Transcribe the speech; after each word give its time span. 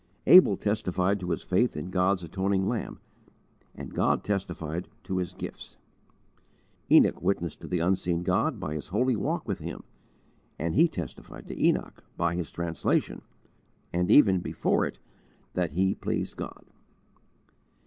Abel 0.25 0.57
testified 0.57 1.19
to 1.19 1.29
his 1.29 1.43
faith 1.43 1.77
in 1.77 1.91
God's 1.91 2.23
Atoning 2.23 2.67
Lamb, 2.67 2.97
and 3.75 3.93
God 3.93 4.23
testified 4.23 4.87
to 5.03 5.17
his 5.17 5.35
gifts. 5.35 5.77
Enoch 6.89 7.21
witnessed 7.21 7.61
to 7.61 7.67
the 7.67 7.81
unseen 7.81 8.23
God 8.23 8.59
by 8.59 8.73
his 8.73 8.87
holy 8.87 9.15
walk 9.15 9.47
with 9.47 9.59
Him, 9.59 9.83
and 10.57 10.73
He 10.73 10.87
testified 10.87 11.47
to 11.49 11.63
Enoch, 11.63 12.03
by 12.17 12.33
his 12.33 12.49
translation, 12.51 13.21
and 13.93 14.09
even 14.09 14.39
before 14.39 14.87
it, 14.87 14.97
that 15.53 15.73
he 15.73 15.93
pleased 15.93 16.35
God. 16.35 16.65